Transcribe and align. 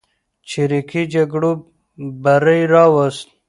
چریکي 0.49 1.01
جګړو 1.13 1.51
بری 2.23 2.61
راوست. 2.73 3.27